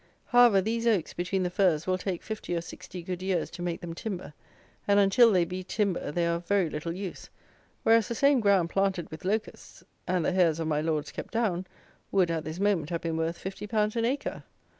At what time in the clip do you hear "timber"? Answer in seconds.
3.93-4.33, 5.63-6.11